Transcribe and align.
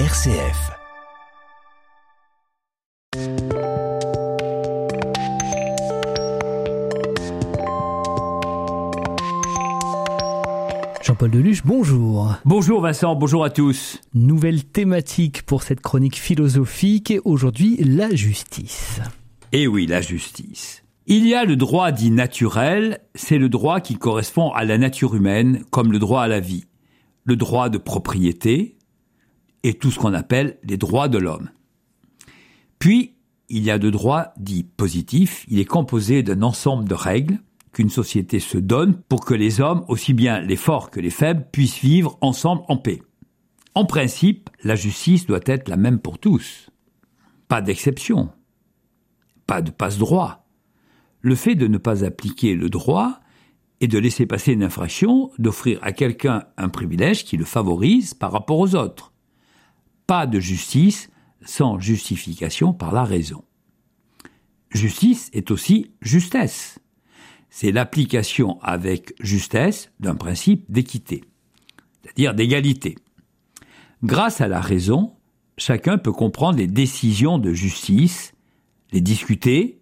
RCF. 0.00 0.72
Jean-Paul 11.00 11.30
Deluche, 11.30 11.64
bonjour. 11.64 12.34
Bonjour 12.44 12.80
Vincent, 12.80 13.14
bonjour 13.14 13.44
à 13.44 13.50
tous. 13.50 14.00
Nouvelle 14.14 14.64
thématique 14.64 15.42
pour 15.42 15.62
cette 15.62 15.80
chronique 15.80 16.16
philosophique, 16.16 17.14
aujourd'hui 17.24 17.76
la 17.76 18.12
justice. 18.12 19.00
Eh 19.52 19.68
oui, 19.68 19.86
la 19.86 20.00
justice. 20.00 20.82
Il 21.06 21.24
y 21.24 21.34
a 21.34 21.44
le 21.44 21.54
droit 21.54 21.92
dit 21.92 22.10
naturel, 22.10 22.98
c'est 23.14 23.38
le 23.38 23.48
droit 23.48 23.78
qui 23.78 23.94
correspond 23.94 24.50
à 24.50 24.64
la 24.64 24.76
nature 24.76 25.14
humaine, 25.14 25.62
comme 25.70 25.92
le 25.92 26.00
droit 26.00 26.22
à 26.22 26.28
la 26.28 26.40
vie, 26.40 26.64
le 27.22 27.36
droit 27.36 27.68
de 27.68 27.78
propriété 27.78 28.76
et 29.64 29.74
tout 29.74 29.90
ce 29.90 29.98
qu'on 29.98 30.14
appelle 30.14 30.58
les 30.62 30.76
droits 30.76 31.08
de 31.08 31.18
l'homme. 31.18 31.50
Puis, 32.78 33.14
il 33.48 33.64
y 33.64 33.70
a 33.70 33.78
le 33.78 33.90
droit 33.90 34.32
dit 34.36 34.62
positif, 34.62 35.44
il 35.48 35.58
est 35.58 35.64
composé 35.64 36.22
d'un 36.22 36.42
ensemble 36.42 36.88
de 36.88 36.94
règles 36.94 37.38
qu'une 37.72 37.90
société 37.90 38.38
se 38.38 38.58
donne 38.58 38.94
pour 39.08 39.24
que 39.24 39.34
les 39.34 39.60
hommes, 39.60 39.84
aussi 39.88 40.12
bien 40.12 40.40
les 40.40 40.56
forts 40.56 40.90
que 40.90 41.00
les 41.00 41.10
faibles, 41.10 41.46
puissent 41.50 41.80
vivre 41.80 42.16
ensemble 42.20 42.62
en 42.68 42.76
paix. 42.76 43.02
En 43.74 43.86
principe, 43.86 44.50
la 44.62 44.76
justice 44.76 45.26
doit 45.26 45.40
être 45.46 45.68
la 45.68 45.76
même 45.76 45.98
pour 45.98 46.18
tous. 46.18 46.70
Pas 47.48 47.60
d'exception. 47.60 48.30
Pas 49.46 49.62
de 49.62 49.70
passe-droit. 49.70 50.46
Le 51.20 51.34
fait 51.34 51.54
de 51.54 51.66
ne 51.66 51.78
pas 51.78 52.04
appliquer 52.04 52.54
le 52.54 52.68
droit 52.68 53.20
et 53.80 53.88
de 53.88 53.98
laisser 53.98 54.26
passer 54.26 54.52
une 54.52 54.62
infraction, 54.62 55.30
d'offrir 55.38 55.78
à 55.82 55.92
quelqu'un 55.92 56.44
un 56.56 56.68
privilège 56.68 57.24
qui 57.24 57.36
le 57.36 57.44
favorise 57.44 58.14
par 58.14 58.30
rapport 58.30 58.58
aux 58.58 58.74
autres. 58.76 59.13
Pas 60.06 60.26
de 60.26 60.40
justice 60.40 61.10
sans 61.44 61.78
justification 61.78 62.72
par 62.72 62.92
la 62.92 63.04
raison. 63.04 63.44
Justice 64.70 65.30
est 65.32 65.50
aussi 65.50 65.92
justesse 66.00 66.78
c'est 67.54 67.70
l'application 67.70 68.58
avec 68.62 69.14
justesse 69.20 69.92
d'un 70.00 70.16
principe 70.16 70.64
d'équité, 70.68 71.22
c'est-à-dire 72.02 72.34
d'égalité. 72.34 72.96
Grâce 74.02 74.40
à 74.40 74.48
la 74.48 74.60
raison, 74.60 75.12
chacun 75.56 75.96
peut 75.96 76.10
comprendre 76.10 76.58
les 76.58 76.66
décisions 76.66 77.38
de 77.38 77.52
justice, 77.52 78.32
les 78.90 79.00
discuter, 79.00 79.78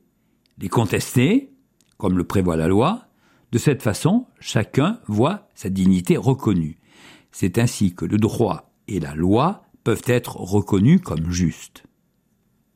les 0.58 0.69
contester, 0.69 1.50
comme 1.97 2.19
le 2.19 2.25
prévoit 2.25 2.56
la 2.56 2.69
loi. 2.69 3.06
De 3.52 3.58
cette 3.58 3.82
façon, 3.82 4.27
chacun 4.38 5.00
voit 5.06 5.48
sa 5.54 5.70
dignité 5.70 6.19
reconnue. 6.19 6.77
C'est 7.30 7.56
ainsi 7.56 7.94
que 7.94 8.04
le 8.04 8.19
droit 8.19 8.70
et 8.86 9.00
la 9.00 9.14
loi 9.14 9.62
peuvent 9.84 10.05
être 10.06 10.36
reconnus 10.36 11.00
comme 11.02 11.30
justes. 11.30 11.84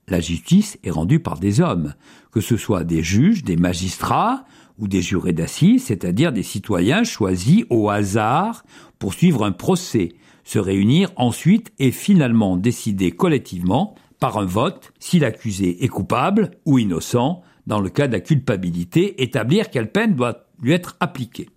La 0.09 0.21
justice 0.21 0.79
est 0.85 0.91
rendue 0.91 1.19
par 1.19 1.39
des 1.39 1.61
hommes, 1.61 1.95
que 2.31 2.41
ce 2.41 2.57
soit 2.57 2.85
des 2.85 3.03
juges, 3.03 3.43
des 3.43 3.57
magistrats 3.57 4.45
ou 4.79 4.87
des 4.87 5.03
jurés 5.03 5.33
d'assises, 5.33 5.85
c'est-à-dire 5.85 6.33
des 6.33 6.45
citoyens 6.45 7.03
choisis 7.03 7.65
au 7.71 7.91
hasard 7.91 8.65
pour 8.99 9.15
suivre 9.15 9.45
un 9.45 9.53
procès, 9.53 10.11
se 10.45 10.61
réunir 10.61 11.11
ensuite 11.17 11.73
et 11.81 11.91
finalement 11.91 12.57
décider 12.57 13.11
collectivement 13.11 13.97
par 14.21 14.39
un 14.39 14.45
vote 14.45 14.93
si 15.01 15.19
l'accusé 15.19 15.85
est 15.85 15.89
coupable 15.89 16.53
ou 16.65 16.79
innocent, 16.79 17.43
dans 17.67 17.81
le 17.81 17.91
cas 17.91 18.07
de 18.07 18.13
la 18.13 18.21
culpabilité, 18.21 19.21
établir 19.23 19.71
quelle 19.71 19.91
peine 19.91 20.15
doit 20.15 20.47
lui 20.63 20.73
être 20.73 20.97
appliquée. 21.01 21.49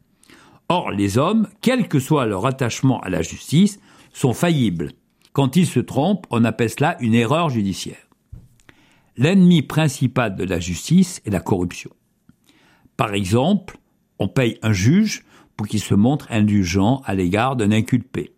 Or, 0.70 0.92
les 0.92 1.18
hommes, 1.20 1.48
quel 1.62 1.88
que 1.88 2.00
soit 2.00 2.26
leur 2.26 2.46
attachement 2.48 3.00
à 3.02 3.10
la 3.10 3.22
justice, 3.22 3.80
sont 4.12 4.34
faillibles. 4.34 4.92
Quand 5.34 5.56
ils 5.56 5.68
se 5.68 5.80
trompent, 5.80 6.28
on 6.32 6.44
appelle 6.44 6.70
cela 6.70 6.98
une 7.02 7.14
erreur 7.14 7.50
judiciaire. 7.50 8.08
L'ennemi 9.16 9.62
principal 9.62 10.36
de 10.36 10.44
la 10.44 10.60
justice 10.60 11.22
est 11.26 11.30
la 11.30 11.40
corruption. 11.40 11.92
Par 12.98 13.14
exemple, 13.14 13.78
on 14.18 14.28
paye 14.28 14.58
un 14.62 14.74
juge 14.74 15.24
pour 15.56 15.68
qu'il 15.68 15.82
se 15.82 15.96
montre 15.96 16.28
indulgent 16.32 17.02
à 17.06 17.16
l'égard 17.16 17.56
d'un 17.56 17.72
inculpé. 17.72 18.34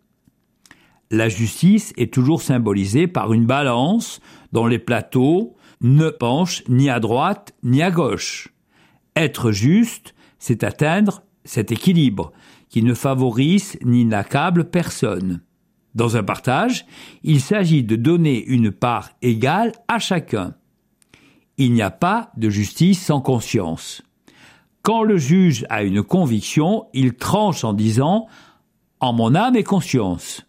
La 1.10 1.28
justice 1.28 1.92
est 1.96 2.12
toujours 2.12 2.42
symbolisée 2.42 3.06
par 3.06 3.32
une 3.32 3.46
balance 3.46 4.20
dont 4.52 4.66
les 4.66 4.78
plateaux 4.78 5.54
ne 5.82 6.10
penchent 6.10 6.64
ni 6.68 6.88
à 6.88 7.00
droite 7.00 7.54
ni 7.62 7.82
à 7.82 7.90
gauche. 7.90 8.48
Être 9.14 9.52
juste, 9.52 10.14
c'est 10.38 10.64
atteindre 10.64 11.22
cet 11.44 11.70
équilibre 11.70 12.32
qui 12.68 12.82
ne 12.82 12.94
favorise 12.94 13.78
ni 13.84 14.04
n'accable 14.04 14.70
personne. 14.70 15.42
Dans 15.94 16.16
un 16.16 16.22
partage, 16.22 16.86
il 17.22 17.40
s'agit 17.40 17.82
de 17.82 17.96
donner 17.96 18.44
une 18.44 18.70
part 18.70 19.10
égale 19.20 19.72
à 19.88 19.98
chacun. 19.98 20.54
Il 21.58 21.72
n'y 21.72 21.82
a 21.82 21.90
pas 21.90 22.32
de 22.36 22.48
justice 22.48 23.04
sans 23.04 23.20
conscience. 23.20 24.02
Quand 24.82 25.02
le 25.02 25.16
juge 25.16 25.66
a 25.68 25.82
une 25.82 26.02
conviction, 26.02 26.86
il 26.94 27.14
tranche 27.14 27.62
en 27.62 27.72
disant 27.72 28.26
en 29.00 29.12
mon 29.12 29.34
âme 29.34 29.56
et 29.56 29.64
conscience. 29.64 30.46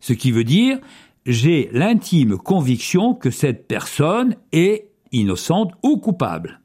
Ce 0.00 0.12
qui 0.12 0.30
veut 0.30 0.44
dire 0.44 0.78
j'ai 1.26 1.68
l'intime 1.72 2.38
conviction 2.38 3.14
que 3.14 3.30
cette 3.30 3.66
personne 3.66 4.36
est 4.52 4.92
innocente 5.10 5.72
ou 5.82 5.98
coupable. 5.98 6.60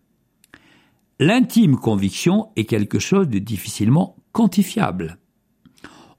L'intime 1.19 1.77
conviction 1.77 2.49
est 2.55 2.65
quelque 2.65 2.99
chose 2.99 3.27
de 3.27 3.39
difficilement 3.39 4.15
quantifiable. 4.31 5.17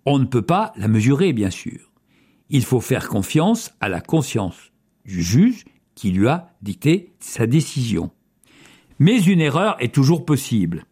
On 0.05 0.19
ne 0.19 0.25
peut 0.25 0.43
pas 0.43 0.73
la 0.77 0.89
mesurer, 0.89 1.33
bien 1.33 1.51
sûr. 1.51 1.93
Il 2.51 2.65
faut 2.65 2.81
faire 2.81 3.09
confiance 3.09 3.73
à 3.81 3.89
la 3.89 4.01
conscience 4.01 4.73
du 5.05 5.23
juge 5.23 5.65
qui 5.95 6.11
lui 6.11 6.29
a 6.29 6.49
dicté 6.63 7.13
sa 7.19 7.47
décision. 7.47 8.11
Mais 8.99 9.21
une 9.23 9.41
erreur 9.41 9.77
est 9.81 9.95
toujours 9.95 10.25
possible. 10.25 10.85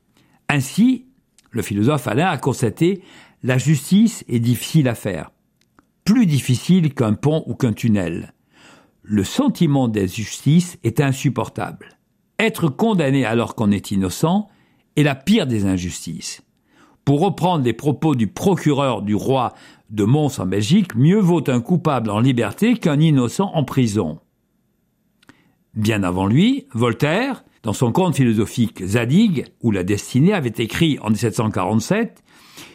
Ainsi, 0.48 1.06
le 1.50 1.62
philosophe 1.62 2.06
Alain 2.06 2.28
a 2.28 2.38
constaté 2.38 3.02
la 3.42 3.56
justice 3.56 4.24
est 4.28 4.38
difficile 4.38 4.88
à 4.88 4.94
faire, 4.94 5.30
plus 6.04 6.26
difficile 6.26 6.92
qu'un 6.92 7.14
pont 7.14 7.42
ou 7.46 7.54
qu'un 7.54 7.72
tunnel. 7.72 8.34
Le 9.02 9.24
sentiment 9.24 9.88
d'injustice 9.88 10.78
est 10.84 11.00
insupportable. 11.00 11.96
Être 12.38 12.68
condamné 12.68 13.24
alors 13.24 13.54
qu'on 13.54 13.70
est 13.70 13.90
innocent 13.90 14.48
est 14.96 15.02
la 15.02 15.14
pire 15.14 15.46
des 15.46 15.64
injustices. 15.66 16.42
Pour 17.04 17.20
reprendre 17.20 17.64
les 17.64 17.72
propos 17.72 18.14
du 18.14 18.26
procureur 18.26 19.02
du 19.02 19.14
roi 19.14 19.54
de 19.90 20.04
Mons 20.04 20.38
en 20.38 20.46
Belgique, 20.46 20.94
mieux 20.94 21.18
vaut 21.18 21.48
un 21.48 21.60
coupable 21.60 22.10
en 22.10 22.20
liberté 22.20 22.74
qu'un 22.74 23.00
innocent 23.00 23.50
en 23.54 23.64
prison. 23.64 24.20
Bien 25.74 26.02
avant 26.02 26.26
lui, 26.26 26.66
Voltaire, 26.72 27.44
dans 27.62 27.72
son 27.72 27.92
conte 27.92 28.16
philosophique 28.16 28.84
Zadig, 28.84 29.46
où 29.62 29.70
la 29.70 29.84
destinée 29.84 30.32
avait 30.32 30.52
écrit 30.58 30.98
en 31.00 31.10
1747, 31.10 32.22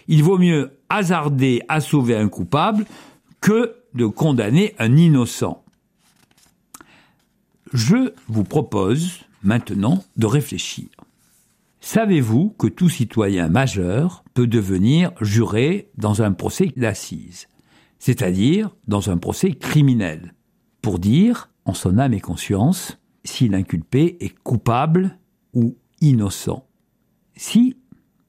il 0.08 0.24
vaut 0.24 0.38
mieux 0.38 0.78
hasarder 0.90 1.62
à 1.68 1.82
sauver 1.82 2.16
un 2.16 2.30
coupable 2.30 2.86
que 3.42 3.76
de 3.94 4.06
condamner 4.06 4.76
un 4.80 4.96
innocent. 4.96 5.64
Je 7.74 8.14
vous 8.28 8.44
propose 8.44 9.22
maintenant 9.44 10.04
de 10.18 10.26
réfléchir. 10.26 10.88
Savez-vous 11.86 12.50
que 12.50 12.66
tout 12.66 12.90
citoyen 12.90 13.48
majeur 13.48 14.24
peut 14.34 14.48
devenir 14.48 15.12
juré 15.22 15.92
dans 16.00 16.24
un 16.24 16.32
procès 16.32 16.74
d'assises, 16.76 17.48
c'est-à-dire 18.00 18.76
dans 18.88 19.12
un 19.12 19.18
procès 19.18 19.52
criminel, 19.52 20.34
pour 20.82 20.98
dire, 20.98 21.52
en 21.64 21.76
son 21.76 22.00
âme 22.00 22.16
et 22.16 22.20
conscience, 22.20 22.98
si 23.24 23.50
l'inculpé 23.50 24.18
est 24.20 24.34
coupable 24.40 25.20
ou 25.54 25.78
innocent? 26.02 26.68
Si, 27.36 27.78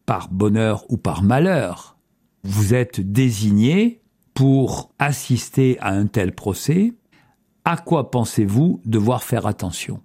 par 0.05 0.29
bonheur 0.29 0.85
ou 0.91 0.99
par 0.99 1.23
malheur, 1.23 1.97
vous 2.45 2.75
êtes 2.75 3.01
désigné 3.01 4.03
pour 4.35 4.93
assister 4.99 5.79
à 5.81 5.95
un 5.95 6.09
tel 6.09 6.35
procès, 6.35 6.93
à 7.65 7.79
quoi 7.79 8.11
pensez-vous 8.11 8.83
devoir 8.85 9.23
faire 9.23 9.47
attention? 9.47 10.03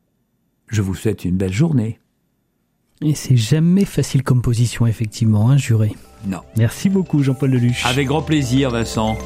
Je 0.67 0.81
vous 0.81 0.95
souhaite 0.95 1.25
une 1.25 1.35
belle 1.35 1.51
journée. 1.51 1.99
Et 3.03 3.15
c'est 3.15 3.37
jamais 3.37 3.85
facile 3.85 4.21
comme 4.21 4.41
position, 4.41 4.85
effectivement, 4.85 5.49
hein, 5.49 5.57
juré. 5.57 5.91
Non. 6.27 6.41
Merci 6.55 6.89
beaucoup, 6.89 7.23
Jean-Paul 7.23 7.49
Leluche. 7.49 7.83
Avec 7.85 8.07
grand 8.07 8.21
plaisir, 8.21 8.69
Vincent. 8.69 9.17